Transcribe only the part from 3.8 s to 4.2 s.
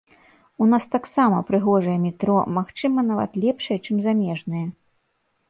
чым